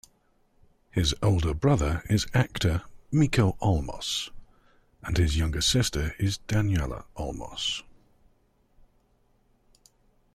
His 0.89 1.13
older 1.21 1.53
brother 1.53 2.01
is 2.09 2.25
actor 2.33 2.81
Mico 3.11 3.55
Olmos, 3.61 4.31
and 5.03 5.15
his 5.15 5.37
younger 5.37 5.61
sister 5.61 6.15
is 6.17 6.39
Daniela 6.47 7.05
Olmos. 7.15 7.83